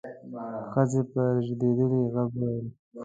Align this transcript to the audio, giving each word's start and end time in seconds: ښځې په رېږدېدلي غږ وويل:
ښځې 0.71 1.01
په 1.11 1.21
رېږدېدلي 1.35 2.01
غږ 2.13 2.29
وويل: 2.39 2.67